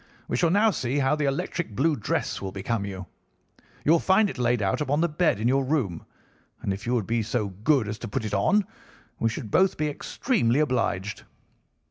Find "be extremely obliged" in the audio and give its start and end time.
9.77-11.23